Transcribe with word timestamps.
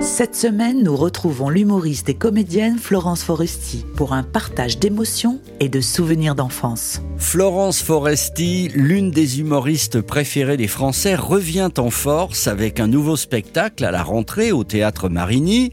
Cette 0.00 0.36
semaine, 0.36 0.82
nous 0.82 0.94
retrouvons 0.94 1.48
l'humoriste 1.48 2.08
et 2.08 2.14
comédienne 2.14 2.78
Florence 2.78 3.22
Foresti 3.22 3.84
pour 3.96 4.12
un 4.12 4.22
partage 4.22 4.78
d'émotions 4.78 5.40
et 5.58 5.68
de 5.68 5.80
souvenirs 5.80 6.34
d'enfance. 6.34 7.00
Florence 7.16 7.82
Foresti, 7.82 8.68
l'une 8.74 9.10
des 9.10 9.40
humoristes 9.40 10.00
préférées 10.00 10.56
des 10.56 10.68
Français, 10.68 11.14
revient 11.14 11.70
en 11.78 11.90
force 11.90 12.46
avec 12.46 12.78
un 12.78 12.86
nouveau 12.86 13.16
spectacle 13.16 13.84
à 13.84 13.90
la 13.90 14.02
rentrée 14.02 14.52
au 14.52 14.64
théâtre 14.64 15.08
Marigny, 15.08 15.72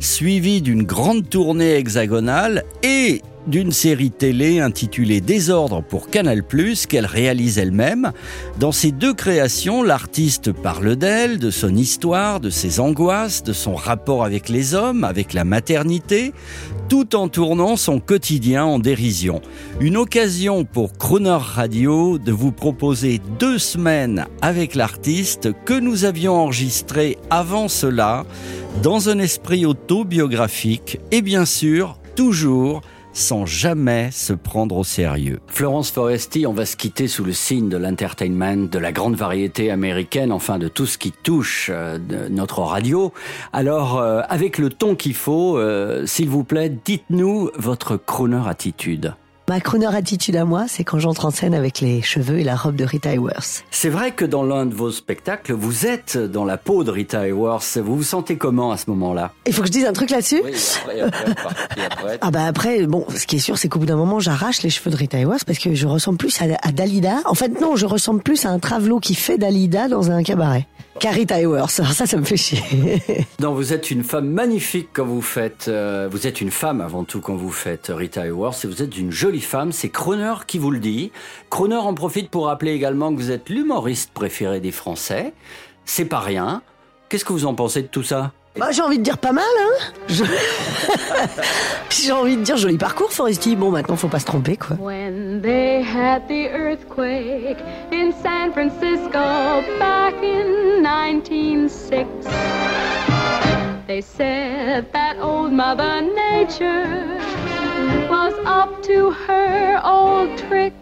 suivi 0.00 0.62
d'une 0.62 0.84
grande 0.84 1.28
tournée 1.28 1.74
hexagonale 1.74 2.64
et 2.82 3.22
d'une 3.46 3.72
série 3.72 4.10
télé 4.10 4.60
intitulée 4.60 5.20
Désordre 5.20 5.82
pour 5.82 6.08
Canal+, 6.08 6.42
qu'elle 6.88 7.06
réalise 7.06 7.58
elle-même. 7.58 8.12
Dans 8.58 8.72
ces 8.72 8.92
deux 8.92 9.14
créations, 9.14 9.82
l'artiste 9.82 10.52
parle 10.52 10.96
d'elle, 10.96 11.38
de 11.38 11.50
son 11.50 11.74
histoire, 11.74 12.40
de 12.40 12.50
ses 12.50 12.80
angoisses, 12.80 13.42
de 13.42 13.52
son 13.52 13.74
rapport 13.74 14.24
avec 14.24 14.48
les 14.48 14.74
hommes, 14.74 15.04
avec 15.04 15.32
la 15.32 15.44
maternité, 15.44 16.32
tout 16.88 17.16
en 17.16 17.28
tournant 17.28 17.76
son 17.76 18.00
quotidien 18.00 18.64
en 18.64 18.78
dérision. 18.78 19.40
Une 19.80 19.96
occasion 19.96 20.64
pour 20.64 20.96
Crooner 20.96 21.38
Radio 21.40 22.18
de 22.18 22.32
vous 22.32 22.52
proposer 22.52 23.20
deux 23.38 23.58
semaines 23.58 24.26
avec 24.42 24.74
l'artiste 24.74 25.50
que 25.64 25.78
nous 25.78 26.04
avions 26.04 26.34
enregistré 26.34 27.18
avant 27.30 27.68
cela, 27.68 28.24
dans 28.82 29.08
un 29.08 29.18
esprit 29.18 29.66
autobiographique 29.66 30.98
et 31.10 31.22
bien 31.22 31.44
sûr, 31.44 31.98
toujours 32.16 32.82
sans 33.14 33.46
jamais 33.46 34.10
se 34.10 34.32
prendre 34.32 34.76
au 34.76 34.84
sérieux. 34.84 35.40
Florence 35.46 35.90
Foresti, 35.90 36.46
on 36.46 36.52
va 36.52 36.66
se 36.66 36.76
quitter 36.76 37.08
sous 37.08 37.24
le 37.24 37.32
signe 37.32 37.68
de 37.68 37.76
l'entertainment, 37.76 38.68
de 38.68 38.78
la 38.78 38.92
grande 38.92 39.14
variété 39.14 39.70
américaine, 39.70 40.32
enfin 40.32 40.58
de 40.58 40.68
tout 40.68 40.86
ce 40.86 40.98
qui 40.98 41.12
touche 41.12 41.70
euh, 41.72 41.98
notre 42.28 42.60
radio. 42.60 43.12
Alors, 43.52 43.98
euh, 43.98 44.20
avec 44.28 44.58
le 44.58 44.68
ton 44.68 44.96
qu'il 44.96 45.14
faut, 45.14 45.56
euh, 45.56 46.04
s'il 46.06 46.28
vous 46.28 46.44
plaît, 46.44 46.70
dites-nous 46.84 47.50
votre 47.56 47.96
crooner 47.96 48.42
attitude. 48.46 49.14
Ma 49.46 49.60
crooner 49.60 49.94
attitude 49.94 50.36
à 50.36 50.46
moi, 50.46 50.64
c'est 50.68 50.84
quand 50.84 50.98
j'entre 50.98 51.26
en 51.26 51.30
scène 51.30 51.52
avec 51.54 51.82
les 51.82 52.00
cheveux 52.00 52.38
et 52.38 52.44
la 52.44 52.56
robe 52.56 52.76
de 52.76 52.84
Rita 52.84 53.10
Hayworth. 53.10 53.64
C'est 53.70 53.90
vrai 53.90 54.12
que 54.12 54.24
dans 54.24 54.42
l'un 54.42 54.64
de 54.64 54.74
vos 54.74 54.90
spectacles, 54.90 55.52
vous 55.52 55.84
êtes 55.86 56.16
dans 56.16 56.46
la 56.46 56.56
peau 56.56 56.82
de 56.82 56.90
Rita 56.90 57.26
Hayworth. 57.26 57.76
Vous 57.76 57.96
vous 57.96 58.02
sentez 58.02 58.38
comment 58.38 58.72
à 58.72 58.78
ce 58.78 58.88
moment-là? 58.88 59.32
Il 59.46 59.52
faut 59.52 59.60
que 59.60 59.66
je 59.66 59.72
dise 59.72 59.84
un 59.84 59.92
truc 59.92 60.08
là-dessus? 60.08 60.38
Après, 60.40 61.00
après, 61.02 61.84
après. 61.84 62.18
Ah 62.22 62.30
bah 62.30 62.46
après, 62.46 62.86
bon, 62.86 63.04
ce 63.14 63.26
qui 63.26 63.36
est 63.36 63.40
sûr, 63.40 63.58
c'est 63.58 63.68
qu'au 63.68 63.78
bout 63.78 63.86
d'un 63.86 63.96
moment, 63.96 64.18
j'arrache 64.18 64.62
les 64.62 64.70
cheveux 64.70 64.90
de 64.90 64.96
Rita 64.96 65.18
Hayworth 65.18 65.44
parce 65.44 65.58
que 65.58 65.74
je 65.74 65.86
ressemble 65.86 66.16
plus 66.16 66.40
à, 66.40 66.46
à 66.62 66.72
Dalida. 66.72 67.16
En 67.26 67.34
fait, 67.34 67.60
non, 67.60 67.76
je 67.76 67.84
ressemble 67.84 68.22
plus 68.22 68.46
à 68.46 68.48
un 68.50 68.58
travelot 68.58 68.98
qui 68.98 69.14
fait 69.14 69.36
Dalida 69.36 69.88
dans 69.88 70.10
un 70.10 70.22
cabaret. 70.22 70.66
Qu'à 71.00 71.10
Rita 71.10 71.38
Hayworth. 71.40 71.80
Alors 71.80 71.92
ça, 71.92 72.06
ça 72.06 72.16
me 72.16 72.24
fait 72.24 72.36
chier. 72.36 72.60
Non, 73.40 73.52
vous 73.52 73.72
êtes 73.72 73.90
une 73.90 74.04
femme 74.04 74.28
magnifique 74.28 74.88
quand 74.92 75.04
vous 75.04 75.20
faites. 75.20 75.66
euh, 75.68 76.08
vous 76.10 76.26
êtes 76.26 76.40
une 76.40 76.50
femme 76.52 76.80
avant 76.80 77.04
tout 77.04 77.20
quand 77.20 77.34
vous 77.34 77.50
faites 77.50 77.90
euh, 77.90 77.94
Rita 77.96 78.24
Hayworth. 78.24 78.64
Et 78.64 78.68
vous 78.68 78.82
êtes 78.82 78.96
une 78.96 79.10
jolie 79.10 79.40
femme. 79.40 79.72
C'est 79.72 79.88
Croner 79.90 80.34
qui 80.46 80.58
vous 80.58 80.70
le 80.70 80.78
dit. 80.78 81.10
Croner 81.50 81.76
en 81.76 81.94
profite 81.94 82.30
pour 82.30 82.46
rappeler 82.46 82.72
également 82.72 83.12
que 83.12 83.18
vous 83.20 83.30
êtes 83.30 83.48
l'humoriste 83.48 84.12
préféré 84.14 84.60
des 84.60 84.70
Français. 84.72 85.34
C'est 85.84 86.04
pas 86.06 86.20
rien. 86.20 86.62
Qu'est-ce 87.08 87.24
que 87.24 87.32
vous 87.32 87.44
en 87.46 87.54
pensez 87.54 87.82
de 87.82 87.88
tout 87.88 88.02
ça? 88.04 88.32
Bah, 88.56 88.70
j'ai 88.70 88.82
envie 88.82 88.98
de 88.98 89.02
dire 89.02 89.18
pas 89.18 89.32
mal, 89.32 89.44
hein 89.58 89.84
Je- 90.08 90.22
J'ai 91.90 92.12
envie 92.12 92.36
de 92.36 92.42
dire 92.42 92.56
joli 92.56 92.78
parcours, 92.78 93.10
Foresti. 93.10 93.56
Bon, 93.56 93.70
maintenant, 93.70 93.96
faut 93.96 94.06
pas 94.08 94.20
se 94.20 94.26
tromper, 94.26 94.56
quoi. 94.56 94.76
When 94.78 95.40
they 95.42 95.82
had 95.82 96.28
the 96.28 96.48
earthquake 96.52 97.58
in 97.90 98.12
San 98.22 98.52
Francisco 98.52 99.62
back 99.80 100.14
in 100.22 100.82
1906, 100.84 102.06
they 103.88 104.00
said 104.00 104.84
that 104.92 105.16
old 105.20 105.52
Mother 105.52 106.00
Nature 106.00 107.18
was 108.08 108.34
up 108.46 108.80
to 108.84 109.10
her 109.26 109.80
old 109.84 110.28
tricks. 110.48 110.76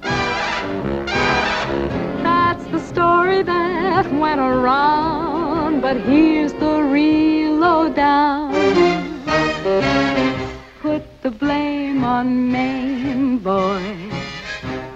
That's 2.23 2.65
the 2.71 2.79
story 2.81 3.43
that 3.45 4.13
went 4.13 4.41
around, 4.41 5.81
but 5.81 5.97
here's 6.03 6.53
the 6.55 6.83
real 6.83 7.32
on 12.23 12.53
Maine, 12.53 13.39
boy. 13.39 13.83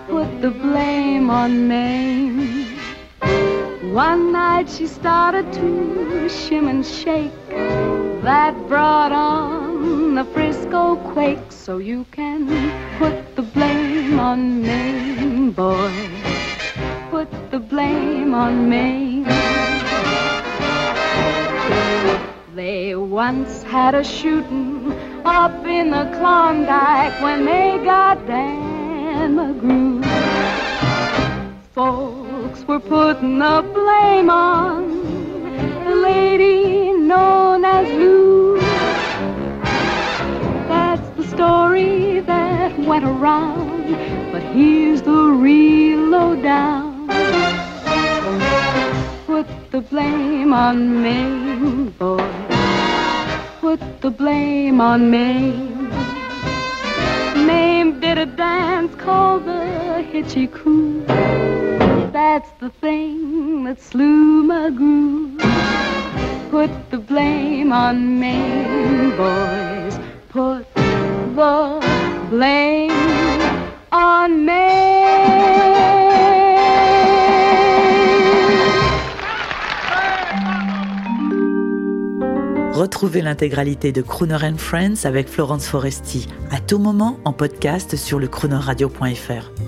Put 0.09 0.28
the 0.41 0.53
blame 0.53 1.28
on 1.28 1.66
Maine. 1.66 2.66
One 3.92 4.31
night 4.31 4.69
she 4.70 4.87
started 4.87 5.53
to 5.54 5.66
shim 6.38 6.70
and 6.70 6.87
shake. 6.87 7.48
That 8.22 8.54
brought 8.69 9.10
on 9.10 10.14
the 10.14 10.25
Frisco 10.34 10.82
quake. 11.14 11.50
So 11.50 11.78
you 11.78 12.06
can 12.12 12.41
put 13.00 13.34
the 13.34 13.43
blame 13.43 14.20
on 14.20 14.62
Maine, 14.62 15.50
boy. 15.50 15.94
Put 17.10 17.28
the 17.50 17.58
blame 17.58 18.34
on 18.34 18.69
Maine. 18.69 19.75
They 22.54 22.94
once 22.94 23.62
had 23.64 23.94
a 23.94 24.04
shooting 24.04 24.92
up 25.24 25.66
in 25.66 25.90
the 25.90 26.04
Klondike 26.16 27.20
when 27.20 27.44
they 27.44 27.78
got 27.84 28.24
Dan 28.26 29.34
McGrew. 29.36 30.04
Folks 31.72 32.62
were 32.68 32.78
putting 32.78 33.40
the 33.40 33.68
blame 33.74 34.30
on 34.30 34.88
the 35.84 35.96
lady 35.96 36.92
known 36.92 37.64
as 37.64 37.88
Lou. 37.88 38.58
That's 40.68 41.08
the 41.16 41.24
story 41.34 42.20
that 42.20 42.78
went 42.78 43.04
around, 43.04 43.92
but 44.30 44.42
here's 44.54 45.02
the 45.02 45.30
real 45.30 45.98
lowdown. 45.98 46.85
Put 49.36 49.70
the 49.70 49.82
blame 49.82 50.54
on 50.54 51.02
Maine, 51.02 51.91
boy. 51.98 52.26
Put 53.60 53.80
the 54.00 54.10
blame 54.10 54.80
on 54.80 55.10
Maine. 55.10 55.91
Maine 57.46 58.00
did 58.00 58.16
a 58.16 58.25
dance 58.25 58.94
called 58.94 59.44
the 59.44 60.00
Hitchy 60.10 60.46
Coo. 60.46 61.04
That's 62.14 62.50
the 62.60 62.70
thing 62.80 63.64
that 63.64 63.78
slew 63.78 64.42
Magoo. 64.42 65.38
Put 66.50 66.70
the 66.91 66.96
blame 66.96 67.72
on 67.72 68.19
Maine, 68.19 69.10
boys. 69.19 69.98
Put 70.30 70.64
the 70.75 72.26
blame 72.30 72.91
on 73.92 74.46
Maine. 74.46 74.66
Retrouvez 82.96 83.20
l'intégralité 83.20 83.92
de 83.92 84.00
Crooner 84.00 84.38
Friends 84.56 85.04
avec 85.04 85.28
Florence 85.28 85.66
Foresti 85.66 86.28
à 86.50 86.60
tout 86.60 86.78
moment 86.78 87.20
en 87.26 87.34
podcast 87.34 87.94
sur 87.94 88.19
le 88.19 88.26
croonerradio.fr. 88.26 89.65